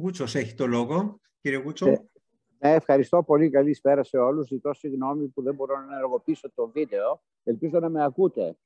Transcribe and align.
Γούτσος 0.00 0.34
έχει 0.34 0.54
το 0.54 0.66
λόγο. 0.66 1.20
Κύριε 1.40 1.58
Γούτσο. 1.58 1.88
Ε, 1.88 2.00
ναι, 2.58 2.74
ευχαριστώ 2.74 3.22
πολύ. 3.22 3.50
Καλησπέρα 3.50 4.02
σε 4.02 4.18
όλους. 4.18 4.46
Ζητώ 4.46 4.74
συγγνώμη 4.74 5.28
που 5.28 5.42
δεν 5.42 5.54
μπορώ 5.54 5.76
να 5.76 5.94
ενεργοποιήσω 5.94 6.50
το 6.54 6.68
βίντεο. 6.68 7.22
Ελπίζω 7.44 7.78
να 7.80 7.88
με 7.88 8.04
ακούτε. 8.04 8.56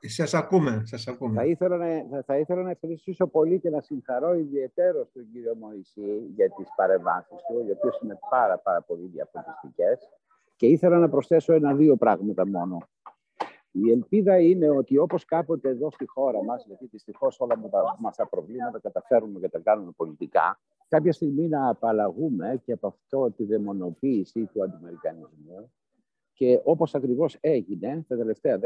Σας 0.00 0.34
ακούμε, 0.34 0.82
σας 0.84 1.06
ακούμε. 1.08 1.34
Θα 1.34 1.44
ήθελα, 1.44 1.76
να, 1.76 2.22
θα 2.22 2.38
ήθελα 2.38 2.62
να 2.62 2.70
ευχαριστήσω 2.70 3.26
πολύ 3.26 3.60
και 3.60 3.70
να 3.70 3.80
συγχαρώ 3.80 4.34
ιδιαίτερος 4.34 5.12
τον 5.12 5.26
κύριο 5.32 5.54
Μωυσή 5.54 6.30
για 6.34 6.50
τις 6.50 6.68
παρεμβάσεις 6.76 7.38
του, 7.48 7.64
οι 7.66 7.70
οποίες 7.70 7.98
είναι 8.02 8.18
πάρα, 8.30 8.58
πάρα 8.58 8.82
πολύ 8.82 9.06
διαφορετικές. 9.06 10.08
Και 10.56 10.66
ήθελα 10.66 10.98
να 10.98 11.08
προσθέσω 11.08 11.52
ένα-δύο 11.52 11.96
πράγματα 11.96 12.46
μόνο. 12.46 12.78
Η 13.70 13.90
ελπίδα 13.90 14.40
είναι 14.40 14.68
ότι 14.68 14.98
όπως 14.98 15.24
κάποτε 15.24 15.68
εδώ 15.68 15.90
στη 15.90 16.06
χώρα 16.06 16.44
μας, 16.44 16.64
γιατί 16.66 16.86
δυστυχώς 16.86 17.40
όλα 17.40 17.60
μας 17.98 18.16
τα 18.16 18.28
προβλήματα 18.28 18.80
καταφέρουμε 18.80 19.40
και 19.40 19.48
τα 19.48 19.58
κάνουμε 19.58 19.90
πολιτικά, 19.96 20.60
κάποια 20.88 21.12
στιγμή 21.12 21.48
να 21.48 21.68
απαλλαγούμε 21.68 22.60
και 22.64 22.72
από 22.72 22.86
αυτό 22.86 23.30
τη 23.30 23.44
δαιμονοποίηση 23.44 24.44
του 24.52 24.62
αντιμερικανισμού 24.62 25.72
και 26.32 26.60
όπως 26.64 26.94
ακριβώς 26.94 27.36
έγινε 27.40 28.04
τα 28.08 28.16
τελευταία 28.16 28.58
10-15 28.58 28.62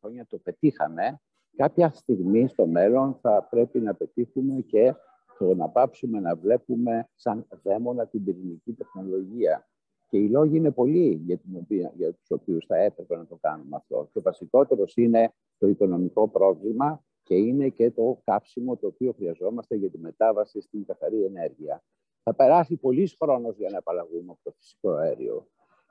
χρόνια, 0.00 0.26
το 0.26 0.38
πετύχαμε, 0.38 1.20
κάποια 1.56 1.90
στιγμή 1.90 2.48
στο 2.48 2.66
μέλλον 2.66 3.18
θα 3.20 3.46
πρέπει 3.50 3.80
να 3.80 3.94
πετύχουμε 3.94 4.60
και 4.60 4.94
το 5.38 5.54
να 5.54 5.68
πάψουμε 5.68 6.20
να 6.20 6.36
βλέπουμε 6.36 7.08
σαν 7.14 7.46
δαίμονα 7.62 8.06
την 8.06 8.24
πυρηνική 8.24 8.72
τεχνολογία. 8.72 9.68
Και 10.08 10.18
οι 10.18 10.28
λόγοι 10.28 10.56
είναι 10.56 10.70
πολλοί 10.70 11.22
για, 11.24 11.36
την 11.36 11.56
οποία, 11.56 11.92
για 11.96 12.12
τους 12.12 12.30
οποίους 12.30 12.66
θα 12.66 12.76
έπρεπε 12.76 13.16
να 13.16 13.26
το 13.26 13.38
κάνουμε 13.40 13.76
αυτό. 13.76 14.08
Και 14.12 14.18
ο 14.18 14.22
βασικότερος 14.22 14.96
είναι 14.96 15.32
το 15.58 15.66
οικονομικό 15.66 16.28
πρόβλημα 16.28 17.04
και 17.26 17.34
είναι 17.34 17.68
και 17.68 17.90
το 17.90 18.20
κάψιμο 18.24 18.76
το 18.76 18.86
οποίο 18.86 19.12
χρειαζόμαστε 19.12 19.76
για 19.76 19.90
τη 19.90 19.98
μετάβαση 19.98 20.60
στην 20.60 20.86
καθαρή 20.86 21.24
ενέργεια. 21.24 21.82
Θα 22.22 22.34
περάσει 22.34 22.76
πολλή 22.76 23.10
χρόνος 23.22 23.56
για 23.56 23.70
να 23.70 23.78
απαλλαγούμε 23.78 24.32
από 24.32 24.40
το 24.42 24.50
φυσικό 24.50 24.90
αέριο. 24.90 25.46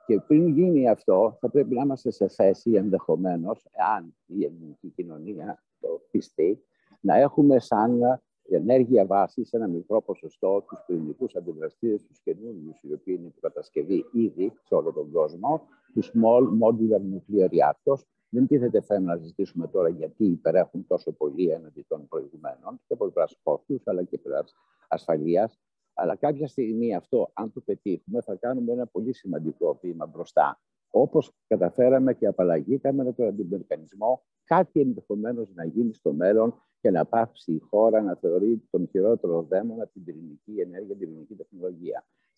Και 0.06 0.20
πριν 0.20 0.48
γίνει 0.48 0.88
αυτό, 0.88 1.36
θα 1.40 1.50
πρέπει 1.50 1.74
να 1.74 1.82
είμαστε 1.82 2.10
σε 2.10 2.28
θέση 2.28 2.72
ενδεχομένως, 2.72 3.66
εάν 3.72 4.16
η 4.26 4.44
ελληνική 4.44 4.88
κοινωνία 4.88 5.62
το 5.80 6.00
πιστεί, 6.10 6.64
να 7.00 7.16
έχουμε 7.16 7.58
σαν 7.58 8.20
ενέργεια 8.48 9.06
βάση 9.06 9.44
σε 9.44 9.56
ένα 9.56 9.66
μικρό 9.66 10.02
ποσοστό 10.02 10.64
τους 10.68 10.82
πυρηνικούς 10.86 11.34
αντιδραστήρες, 11.34 12.02
τους 12.02 12.20
καινούριους, 12.20 12.82
οι 12.82 12.92
οποίοι 12.92 13.16
είναι 13.18 13.26
υποκατασκευή 13.26 14.04
ήδη 14.12 14.52
σε 14.62 14.74
όλο 14.74 14.92
τον 14.92 15.10
κόσμο, 15.10 15.62
τους 15.92 16.12
small 16.14 16.42
modular 16.60 17.00
nuclear 17.00 17.48
reactors. 17.48 18.00
Δεν 18.28 18.46
τίθεται 18.46 18.80
θέμα 18.80 19.14
να 19.14 19.20
συζητήσουμε 19.20 19.68
τώρα 19.68 19.88
γιατί 19.88 20.24
υπερέχουν 20.24 20.86
τόσο 20.86 21.12
πολύ 21.12 21.50
έναντι 21.50 21.84
των 21.88 22.08
προηγουμένων 22.08 22.80
και 22.86 22.92
από 22.92 23.04
πλευράς 23.04 23.38
κόστους 23.42 23.82
αλλά 23.86 24.02
και 24.02 24.18
πλευράς 24.18 24.54
ασφαλείας. 24.88 25.60
Αλλά 25.94 26.16
κάποια 26.16 26.48
στιγμή 26.48 26.94
αυτό, 26.94 27.30
αν 27.32 27.52
το 27.52 27.60
πετύχουμε, 27.60 28.20
θα 28.20 28.34
κάνουμε 28.34 28.72
ένα 28.72 28.86
πολύ 28.86 29.12
σημαντικό 29.12 29.78
βήμα 29.82 30.06
μπροστά. 30.06 30.60
Όπως 30.90 31.32
καταφέραμε 31.46 32.14
και 32.14 32.26
απαλλαγήκαμε 32.26 33.04
με 33.04 33.12
τον 33.12 33.26
αντιμερικανισμό, 33.26 34.22
κάτι 34.44 34.80
ενδεχομένως 34.80 35.50
να 35.54 35.64
γίνει 35.64 35.94
στο 35.94 36.12
μέλλον 36.12 36.54
και 36.80 36.90
να 36.90 37.04
πάψει 37.04 37.52
η 37.52 37.58
χώρα 37.58 38.02
να 38.02 38.16
θεωρεί 38.16 38.62
τον 38.70 38.88
χειρότερο 38.88 39.42
δαίμονα 39.42 39.86
την 39.86 40.04
πυρηνική 40.04 40.60
ενέργεια, 40.60 40.96
την 40.96 40.98
πυρηνική 40.98 41.34
τεχνολογία. 41.34 41.75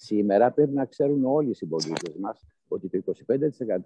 Σήμερα 0.01 0.53
πρέπει 0.53 0.73
να 0.73 0.85
ξέρουν 0.85 1.25
όλοι 1.25 1.51
οι 1.51 1.55
συμπολίτες 1.55 2.17
μας 2.17 2.47
ότι 2.69 2.89
το 2.89 3.13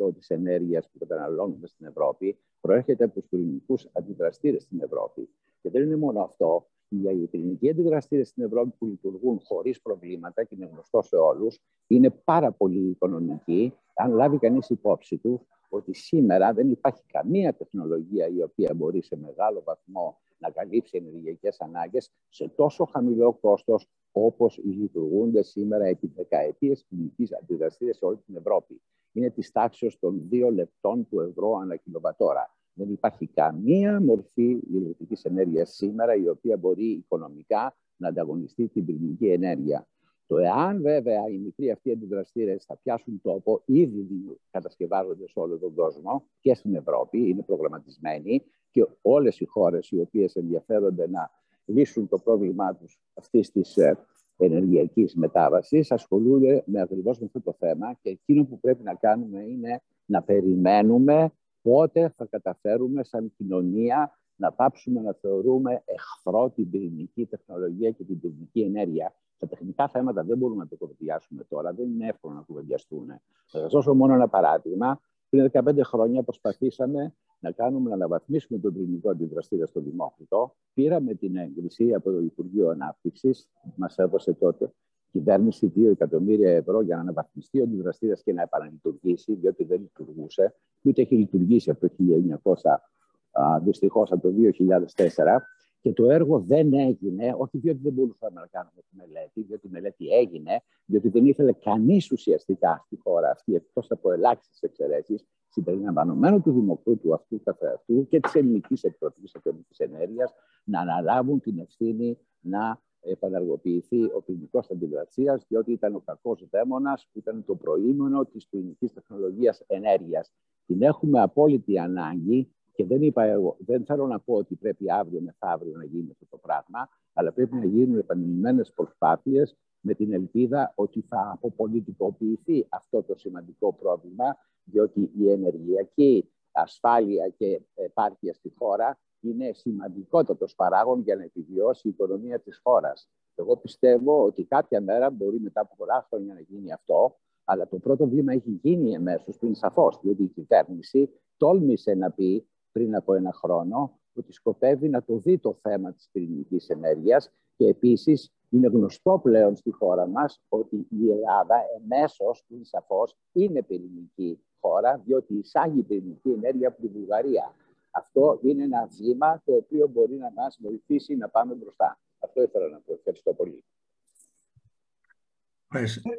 25% 0.06 0.14
της 0.14 0.30
ενέργειας 0.30 0.88
που 0.90 0.98
καταναλώνουμε 0.98 1.66
στην 1.66 1.86
Ευρώπη 1.86 2.38
προέρχεται 2.60 3.04
από 3.04 3.14
τους 3.14 3.28
πυρηνικούς 3.28 3.88
αντιδραστήρες 3.92 4.62
στην 4.62 4.80
Ευρώπη. 4.80 5.28
Και 5.62 5.70
δεν 5.70 5.82
είναι 5.82 5.96
μόνο 5.96 6.20
αυτό. 6.20 6.66
Οι 6.88 7.26
πυρηνικοί 7.26 7.70
αντιδραστήρες 7.70 8.28
στην 8.28 8.44
Ευρώπη 8.44 8.70
που 8.78 8.86
λειτουργούν 8.86 9.40
χωρίς 9.44 9.80
προβλήματα 9.80 10.44
και 10.44 10.54
είναι 10.54 10.68
γνωστό 10.72 11.02
σε 11.02 11.16
όλους, 11.16 11.60
είναι 11.86 12.10
πάρα 12.10 12.52
πολύ 12.52 12.88
οικονομικοί, 12.88 13.74
αν 13.94 14.12
λάβει 14.12 14.38
κανείς 14.38 14.70
υπόψη 14.70 15.18
του 15.18 15.46
ότι 15.68 15.94
σήμερα 15.94 16.52
δεν 16.52 16.70
υπάρχει 16.70 17.02
καμία 17.06 17.54
τεχνολογία 17.54 18.28
η 18.28 18.42
οποία 18.42 18.74
μπορεί 18.74 19.02
σε 19.02 19.16
μεγάλο 19.16 19.62
βαθμό 19.64 20.20
να 20.38 20.50
καλύψει 20.50 20.96
ενεργειακές 20.96 21.60
ανάγκες 21.60 22.10
σε 22.28 22.48
τόσο 22.48 22.84
χαμηλό 22.84 23.32
κόστος 23.32 23.88
όπως 24.12 24.60
λειτουργούνται 24.64 25.42
σήμερα 25.42 25.84
επί 25.84 26.06
δεκαετίες 26.16 26.84
κλινική 26.88 27.28
αντιδραστήρια 27.42 27.94
σε 27.94 28.04
όλη 28.04 28.18
την 28.26 28.36
Ευρώπη. 28.36 28.80
Είναι 29.12 29.30
της 29.30 29.52
τάξης 29.52 29.98
των 29.98 30.28
δύο 30.28 30.50
λεπτών 30.50 31.08
του 31.08 31.20
ευρώ 31.20 31.52
ανά 31.52 31.76
κιλοβατόρα. 31.76 32.54
Δεν 32.74 32.90
υπάρχει 32.90 33.26
καμία 33.26 34.00
μορφή 34.00 34.60
ηλεκτρικής 34.72 35.24
ενέργειας 35.24 35.74
σήμερα 35.74 36.14
η 36.14 36.28
οποία 36.28 36.56
μπορεί 36.56 36.84
οικονομικά 36.84 37.76
να 37.96 38.08
ανταγωνιστεί 38.08 38.68
την 38.68 38.84
πυρηνική 38.84 39.26
ενέργεια. 39.26 39.86
Το 40.26 40.38
εάν 40.38 40.82
βέβαια 40.82 41.28
οι 41.28 41.38
μικροί 41.38 41.70
αυτοί 41.70 41.90
αντιδραστήρες 41.92 42.64
θα 42.64 42.76
πιάσουν 42.76 43.20
τόπο, 43.22 43.62
ήδη 43.64 44.06
κατασκευάζονται 44.50 45.28
σε 45.28 45.38
όλο 45.38 45.58
τον 45.58 45.74
κόσμο 45.74 46.24
και 46.40 46.54
στην 46.54 46.74
Ευρώπη, 46.74 47.28
είναι 47.28 47.42
προγραμματισμένοι 47.42 48.42
και 48.70 48.86
όλες 49.02 49.40
οι 49.40 49.44
χώρες 49.44 49.90
οι 49.90 50.00
οποίες 50.00 50.34
ενδιαφέρονται 50.34 51.08
να 51.08 51.30
λύσουν 51.64 52.08
το 52.08 52.18
πρόβλημά 52.18 52.74
τους 52.74 52.98
αυτής 53.14 53.50
της 53.50 53.76
ε, 53.76 53.98
ενεργειακής 54.36 55.14
μετάβασης 55.14 55.92
ασχολούνται 55.92 56.62
με 56.66 56.80
ακριβώς 56.80 57.18
με 57.18 57.26
αυτό 57.26 57.40
το 57.40 57.52
θέμα 57.58 57.94
και 58.02 58.10
εκείνο 58.10 58.44
που 58.44 58.60
πρέπει 58.60 58.82
να 58.82 58.94
κάνουμε 58.94 59.42
είναι 59.42 59.82
να 60.04 60.22
περιμένουμε 60.22 61.32
πότε 61.62 62.12
θα 62.16 62.26
καταφέρουμε 62.26 63.04
σαν 63.04 63.32
κοινωνία 63.36 64.16
να 64.36 64.52
πάψουμε 64.52 65.00
να 65.00 65.12
θεωρούμε 65.12 65.82
εχθρό 65.84 66.50
την 66.50 66.70
πυρηνική 66.70 67.26
τεχνολογία 67.26 67.90
και 67.90 68.04
την 68.04 68.20
πυρηνική 68.20 68.60
ενέργεια. 68.60 69.14
Τα 69.38 69.46
τεχνικά 69.46 69.88
θέματα 69.88 70.24
δεν 70.24 70.38
μπορούμε 70.38 70.62
να 70.62 70.68
το 70.68 70.76
κουβεντιάσουμε 70.76 71.44
τώρα, 71.48 71.72
δεν 71.72 71.88
είναι 71.88 72.08
εύκολο 72.08 72.34
να 72.34 72.40
κουβεντιαστούν. 72.40 73.06
Θα 73.46 73.58
σας 73.58 73.72
δώσω 73.72 73.94
μόνο 73.94 74.14
ένα 74.14 74.28
παράδειγμα. 74.28 75.00
Πριν 75.32 75.50
15 75.52 75.80
χρόνια 75.82 76.22
προσπαθήσαμε 76.22 77.14
να 77.40 77.50
κάνουμε 77.50 77.88
να 77.88 77.94
αναβαθμίσουμε 77.94 78.58
τον 78.58 78.72
πυρηνικό 78.72 79.10
αντιδραστήρα 79.10 79.66
στο 79.66 79.80
Δημόκριτο. 79.80 80.54
Πήραμε 80.74 81.14
την 81.14 81.36
έγκριση 81.36 81.94
από 81.94 82.10
το 82.10 82.20
Υπουργείο 82.20 82.68
Ανάπτυξης, 82.68 83.48
μας 83.76 83.98
έδωσε 83.98 84.32
τότε 84.32 84.64
η 84.64 85.18
κυβέρνηση 85.18 85.72
2 85.76 85.90
εκατομμύρια 85.90 86.50
ευρώ 86.50 86.80
για 86.80 86.94
να 86.94 87.00
αναβαθμιστεί 87.00 87.60
ο 87.60 87.62
αντιδραστήρας 87.62 88.22
και 88.22 88.32
να 88.32 88.42
επαναλειτουργήσει, 88.42 89.34
διότι 89.34 89.64
δεν 89.64 89.80
λειτουργούσε, 89.80 90.54
ούτε 90.82 91.02
έχει 91.02 91.16
λειτουργήσει 91.16 91.70
από 91.70 91.80
το 91.80 91.94
1900, 91.96 93.60
δυστυχώς 93.62 94.12
από 94.12 94.22
το 94.22 94.34
2004. 94.34 95.42
Και 95.82 95.92
το 95.92 96.10
έργο 96.10 96.40
δεν 96.40 96.72
έγινε, 96.72 97.34
όχι 97.38 97.58
διότι 97.58 97.80
δεν 97.82 97.92
μπορούσαμε 97.92 98.40
να 98.40 98.46
κάνουμε 98.46 98.82
τη 98.90 98.96
μελέτη, 98.96 99.42
διότι 99.42 99.66
η 99.66 99.70
μελέτη 99.70 100.08
έγινε, 100.08 100.62
διότι 100.84 101.08
δεν 101.08 101.26
ήθελε 101.26 101.52
κανείς 101.52 102.10
ουσιαστικά 102.10 102.82
στη 102.86 102.96
χώρα 102.96 103.30
αυτή, 103.30 103.54
εκτός 103.54 103.90
από 103.90 104.12
ελάχιστες 104.12 104.62
εξαιρέσεις, 104.62 105.24
συμπεριλαμβανομένου 105.48 106.40
του 106.40 106.52
Δημοκρούτου 106.52 107.14
αυτού 107.14 107.42
καθεαυτού 107.42 108.06
και 108.08 108.20
της 108.20 108.34
Ελληνικής 108.34 108.84
Επιτροπή 108.84 109.30
Ατομικής 109.32 109.78
Ενέργειας, 109.78 110.34
να 110.64 110.80
αναλάβουν 110.80 111.40
την 111.40 111.58
ευθύνη 111.58 112.18
να 112.40 112.80
επαναργοποιηθεί 113.00 114.04
ο 114.04 114.22
ποινικός 114.26 114.70
αντιδρασίας, 114.70 115.44
διότι 115.48 115.72
ήταν 115.72 115.94
ο 115.94 116.00
κακός 116.04 116.48
δαίμονας 116.50 117.08
που 117.12 117.18
ήταν 117.18 117.44
το 117.44 117.54
προήμενο 117.54 118.24
της 118.24 118.46
ποινικής 118.46 118.92
τεχνολογίας 118.92 119.62
ενέργειας. 119.66 120.32
Την 120.66 120.82
έχουμε 120.82 121.20
απόλυτη 121.20 121.78
ανάγκη 121.78 122.52
και 122.72 122.84
δεν, 122.84 123.02
είπα 123.02 123.22
εγώ, 123.22 123.56
δεν 123.58 123.84
θέλω 123.84 124.06
να 124.06 124.20
πω 124.20 124.34
ότι 124.34 124.54
πρέπει 124.54 124.92
αύριο 124.92 125.20
μεθαύριο 125.20 125.76
να 125.76 125.84
γίνει 125.84 126.10
αυτό 126.10 126.26
το 126.30 126.36
πράγμα, 126.36 126.88
αλλά 127.12 127.32
πρέπει 127.32 127.54
να 127.54 127.64
γίνουν 127.64 127.98
επανειλημμένες 127.98 128.72
προσπάθειες 128.72 129.56
με 129.80 129.94
την 129.94 130.12
ελπίδα 130.12 130.72
ότι 130.74 131.00
θα 131.08 131.30
αποπολιτικοποιηθεί 131.34 132.66
αυτό 132.68 133.02
το 133.02 133.14
σημαντικό 133.14 133.72
πρόβλημα, 133.72 134.36
διότι 134.64 135.10
η 135.18 135.30
ενεργειακή 135.30 136.30
ασφάλεια 136.52 137.28
και 137.28 137.62
επάρκεια 137.74 138.34
στη 138.34 138.52
χώρα 138.58 138.98
είναι 139.20 139.52
σημαντικότατος 139.52 140.54
παράγον 140.54 141.00
για 141.00 141.16
να 141.16 141.22
επιβιώσει 141.22 141.88
η 141.88 141.90
οικονομία 141.90 142.40
της 142.40 142.60
χώρας. 142.62 143.10
Εγώ 143.34 143.56
πιστεύω 143.56 144.24
ότι 144.24 144.44
κάποια 144.44 144.80
μέρα 144.80 145.10
μπορεί 145.10 145.40
μετά 145.40 145.60
από 145.60 145.74
πολλά 145.76 146.06
χρόνια 146.08 146.34
να 146.34 146.40
γίνει 146.40 146.72
αυτό, 146.72 147.16
αλλά 147.44 147.68
το 147.68 147.78
πρώτο 147.78 148.08
βήμα 148.08 148.32
έχει 148.32 148.60
γίνει 148.62 148.94
εμέσως 148.94 149.38
πριν 149.38 149.54
σαφώς, 149.54 150.00
διότι 150.02 150.22
η 150.22 150.28
κυβέρνηση 150.28 151.10
τόλμησε 151.36 151.94
να 151.94 152.10
πει 152.10 152.46
πριν 152.72 152.96
από 152.96 153.14
ένα 153.14 153.32
χρόνο 153.32 153.98
ότι 154.14 154.32
σκοπεύει 154.32 154.88
να 154.88 155.02
το 155.02 155.16
δει 155.16 155.38
το 155.38 155.58
θέμα 155.62 155.92
της 155.92 156.08
πυρηνικής 156.12 156.68
ενέργειας 156.68 157.30
και 157.56 157.66
επίσης 157.66 158.32
είναι 158.48 158.68
γνωστό 158.68 159.20
πλέον 159.22 159.56
στη 159.56 159.70
χώρα 159.70 160.06
μας 160.06 160.42
ότι 160.48 160.86
η 160.90 161.10
Ελλάδα 161.10 161.56
εμέσως, 161.76 162.44
είναι 162.48 162.64
σαφώς, 162.64 163.16
είναι 163.32 163.62
πυρηνική 163.62 164.44
χώρα 164.60 165.02
διότι 165.04 165.34
εισάγει 165.34 165.82
πυρηνική 165.82 166.30
ενέργεια 166.30 166.68
από 166.68 166.80
τη 166.80 166.88
Βουλγαρία. 166.88 167.54
Αυτό 167.90 168.38
είναι 168.42 168.62
ένα 168.62 168.88
βήμα 168.98 169.42
το 169.44 169.54
οποίο 169.54 169.86
μπορεί 169.86 170.14
να 170.14 170.32
μας 170.32 170.58
βοηθήσει 170.60 171.16
να 171.16 171.28
πάμε 171.28 171.54
μπροστά. 171.54 171.98
Αυτό 172.18 172.42
ήθελα 172.42 172.68
να 172.68 172.80
πω. 172.80 172.92
Ευχαριστώ 172.92 173.32
πολύ. 173.34 173.64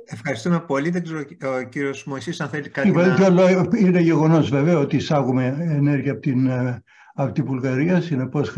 Ευχαριστούμε 0.05 0.59
πολύ. 0.59 0.89
Δεν 0.89 1.03
ξέρω 1.03 1.19
ο 1.59 1.63
κύριος 1.63 2.03
Μωυσής 2.03 2.41
αν 2.41 2.49
θέλει 2.49 2.69
κάτι 2.69 2.91
να... 2.91 3.67
Είναι 3.79 3.99
γεγονός 3.99 4.49
βέβαια 4.49 4.77
ότι 4.77 4.95
εισάγουμε 4.95 5.57
ενέργεια 5.59 6.11
από 6.11 6.21
την, 6.21 6.47
ε, 6.47 6.83
από 7.13 7.31
την 7.33 7.45
Βουλγαρία. 7.45 8.01
Συνεπώς 8.01 8.55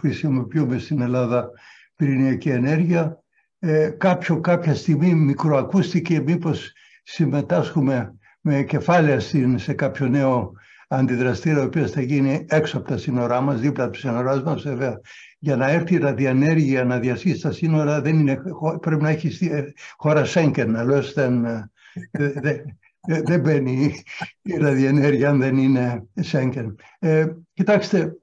χρησιμοποιούμε 0.00 0.78
στην 0.78 1.00
Ελλάδα 1.00 1.50
πυρηνιακή 1.96 2.48
ενέργεια. 2.48 3.18
ε, 3.58 3.88
κάποιο, 3.88 4.40
κάποια 4.40 4.74
στιγμή 4.74 5.14
μικροακούστηκε 5.14 6.20
μήπως 6.20 6.72
συμμετάσχουμε 7.02 8.14
με 8.40 8.62
κεφάλαια 8.62 9.20
στην, 9.20 9.58
σε 9.58 9.72
κάποιο 9.72 10.08
νέο 10.08 10.52
αντιδραστήρα 10.96 11.60
ο 11.60 11.64
οποίος 11.64 11.90
θα 11.90 12.00
γίνει 12.00 12.46
έξω 12.48 12.78
από 12.78 12.88
τα 12.88 12.96
σύνορά 12.96 13.40
μας, 13.40 13.60
δίπλα 13.60 13.84
από 13.84 13.92
τα 13.92 13.98
σύνοράς 13.98 14.42
μας 14.42 14.62
βέβαια. 14.62 15.00
Για 15.38 15.56
να 15.56 15.70
έρθει 15.70 15.94
η 15.94 15.98
ραδιανέργεια 15.98 16.84
να 16.84 16.98
διασχίσει 16.98 17.40
τα 17.40 17.52
σύνορα 17.52 18.00
δεν 18.00 18.18
είναι, 18.18 18.38
πρέπει 18.80 19.02
να 19.02 19.08
έχει 19.08 19.46
ε, 19.46 19.64
χώρα 19.96 20.24
Σέγκεν, 20.24 20.76
αλλιώς 20.76 21.12
δεν, 21.12 21.44
ε, 21.44 21.70
δεν, 22.10 22.78
δεν 23.24 23.40
μπαίνει 23.40 24.02
η 24.42 24.56
ραδιενέργεια 24.56 25.28
αν 25.28 25.38
δεν 25.38 25.56
είναι 25.56 26.06
Σέγκεν. 26.14 26.78
Ε, 26.98 27.26
κοιτάξτε, 27.52 28.16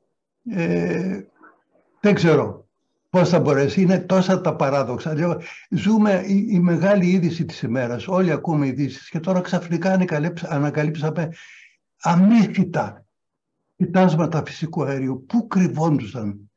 ε, 0.52 1.20
δεν 2.00 2.14
ξέρω 2.14 2.62
πώς 3.10 3.30
θα 3.30 3.40
μπορέσει. 3.40 3.82
Είναι 3.82 4.00
τόσα 4.00 4.42
τα 4.42 4.56
παράδοξα. 4.56 5.16
Ζούμε 5.70 6.24
η, 6.28 6.48
η 6.50 6.60
μεγάλη 6.60 7.06
είδηση 7.06 7.46
της 7.46 7.62
ημέρας. 7.62 8.08
Όλοι 8.08 8.32
ακούμε 8.32 8.68
ειδήσεις 8.68 9.10
και 9.10 9.20
τώρα 9.20 9.42
ξαφνικά 9.42 9.98
ανακαλύψαμε 10.48 11.30
αμύθιτα 12.02 13.06
κοιτάσματα 13.76 14.44
φυσικού 14.46 14.84
αερίου. 14.84 15.26
Πού 15.28 15.48
κρυβόντουσαν 15.48 16.52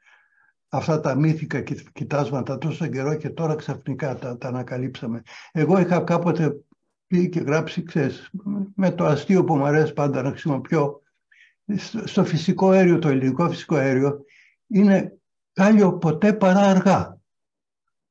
αυτά 0.68 1.00
τα 1.00 1.14
μύθικα 1.14 1.60
κοιτάσματα 1.92 2.58
τόσο 2.58 2.86
καιρό 2.86 3.14
και 3.14 3.30
τώρα 3.30 3.54
ξαφνικά 3.54 4.14
τα, 4.14 4.38
τα 4.38 4.48
ανακαλύψαμε. 4.48 5.22
Εγώ 5.52 5.78
είχα 5.78 6.00
κάποτε 6.00 6.64
πει 7.06 7.28
και 7.28 7.40
γράψει, 7.40 7.82
ξέρεις, 7.82 8.30
με 8.74 8.90
το 8.90 9.04
αστείο 9.04 9.44
που 9.44 9.56
μου 9.56 9.64
αρέσει 9.64 9.92
πάντα 9.92 10.22
να 10.22 10.30
χρησιμοποιώ, 10.30 11.02
στο 12.04 12.24
φυσικό 12.24 12.70
αέριο, 12.70 12.98
το 12.98 13.08
ελληνικό 13.08 13.50
φυσικό 13.50 13.74
αέριο, 13.74 14.24
είναι 14.66 15.18
κάλιο 15.52 15.98
ποτέ 15.98 16.32
παρά 16.32 16.60
αργά. 16.60 17.18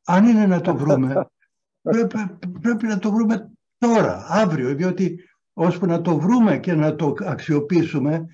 Αν 0.06 0.28
είναι 0.28 0.46
να 0.46 0.62
το 0.62 0.76
βρούμε, 0.76 1.28
πρέπει, 1.82 2.18
πρέπει 2.62 2.86
να 2.86 3.00
το 3.00 3.12
βρούμε 3.12 3.52
τώρα, 3.78 4.26
αύριο, 4.30 4.76
διότι 4.76 5.20
ώσπου 5.54 5.86
να 5.86 6.02
το 6.02 6.20
βρούμε 6.20 6.60
και 6.60 6.74
να 6.74 6.96
το 6.96 7.14
αξιοποιήσουμε, 7.20 8.26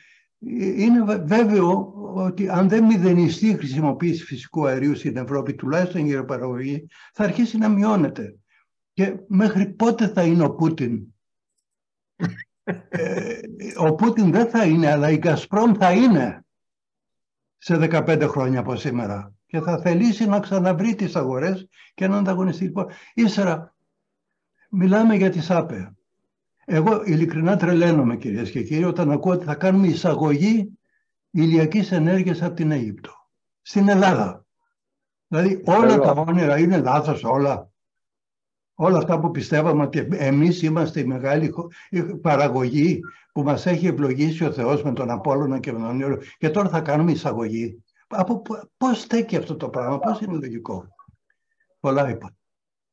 είναι 0.75 1.16
βέβαιο 1.16 1.94
ότι 2.13 2.50
αν 2.50 2.69
δεν 2.69 2.83
μηδενιστεί 2.86 3.48
η 3.48 3.54
χρησιμοποίηση 3.54 4.24
φυσικού 4.24 4.68
αερίου 4.68 4.95
στην 4.95 5.18
Ευρώπη, 5.18 5.54
τουλάχιστον 5.54 6.06
η 6.06 6.25
παραγωγή, 6.25 6.88
θα 7.13 7.24
αρχίσει 7.24 7.57
να 7.57 7.69
μειώνεται. 7.69 8.36
Και 8.94 9.16
μέχρι 9.27 9.66
πότε 9.68 10.07
θα 10.07 10.24
είναι 10.24 10.44
ο 10.44 10.56
Πούτιν; 10.56 11.04
ε, 12.89 13.39
ο 13.77 13.95
Πούτιν 13.95 14.31
δεν 14.31 14.50
θα 14.50 14.66
είναι, 14.66 14.92
αλλά 14.92 15.10
η 15.10 15.18
Γκασπρόμ 15.18 15.74
θα 15.74 15.92
είναι 15.92 16.45
σε 17.57 17.77
15 17.92 18.25
χρόνια 18.30 18.60
από 18.60 18.75
σήμερα. 18.75 19.33
Και 19.45 19.60
θα 19.60 19.81
θελήσει 19.81 20.25
να 20.25 20.39
ξαναβρει 20.39 20.95
τις 20.95 21.16
αγορές 21.16 21.68
και 21.94 22.07
να 22.07 22.18
ανταγωνιστεί. 22.18 22.74
Ύστερα, 23.13 23.75
μιλάμε 24.69 25.16
για 25.16 25.30
τις 25.30 25.50
ΑΠΕ. 25.50 25.94
Εγώ 26.71 27.01
ειλικρινά 27.06 27.57
τρελαίνομαι 27.57 28.18
κυρίες 28.18 28.51
και 28.51 28.63
κύριοι 28.63 28.83
όταν 28.83 29.12
ακούω 29.12 29.31
ότι 29.31 29.45
θα 29.45 29.56
κάνουμε 29.56 29.88
εισαγωγή 29.88 30.80
ηλιακής 31.30 31.92
ενέργειας 31.92 32.42
από 32.42 32.54
την 32.54 32.71
Αίγυπτο. 32.71 33.12
Στην 33.62 33.89
Ελλάδα. 33.89 34.45
Δηλαδή 35.27 35.62
όλα 35.66 36.00
τα 36.00 36.12
όνειρα 36.12 36.60
είναι 36.60 36.77
λάθος 36.77 37.24
όλα 37.24 37.69
όλα 38.81 38.98
αυτά 38.98 39.19
που 39.19 39.31
πιστεύαμε 39.31 39.83
ότι 39.83 40.07
εμείς 40.12 40.62
είμαστε 40.62 41.00
η 41.00 41.06
μεγάλη 41.06 41.54
παραγωγή 42.21 43.00
που 43.31 43.44
μας 43.44 43.66
έχει 43.66 43.88
ευλογήσει 43.88 44.45
ο 44.45 44.51
Θεός 44.51 44.83
με 44.83 44.94
τον 44.94 45.10
Απόλλωνα 45.10 45.60
και 45.60 45.71
με 45.71 45.80
τον 45.80 46.00
Ιωρο 46.00 46.18
και 46.38 46.50
τώρα 46.50 46.69
θα 46.69 46.81
κάνουμε 46.81 47.12
εισαγωγή. 47.12 47.83
Από 48.07 48.42
πώς 48.77 49.00
στέκει 49.00 49.36
αυτό 49.36 49.56
το 49.56 49.69
πράγμα, 49.69 50.00
πώς 50.00 50.21
είναι 50.21 50.33
λογικό; 50.33 50.88
Πολλά 51.80 52.10
είπα. 52.10 52.36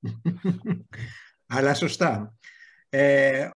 Αλλά 1.56 1.74
σωστά. 1.74 2.34
Ε, 2.88 3.48